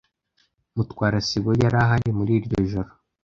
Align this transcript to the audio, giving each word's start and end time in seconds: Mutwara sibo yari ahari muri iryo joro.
Mutwara 0.75 1.17
sibo 1.27 1.51
yari 1.61 1.77
ahari 1.83 2.09
muri 2.17 2.31
iryo 2.39 2.59
joro. 2.71 2.91